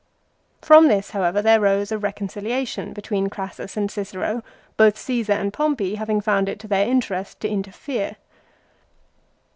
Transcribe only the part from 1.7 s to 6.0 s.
a reconciliation between Crassus and Cicero, both Csesar and Pompey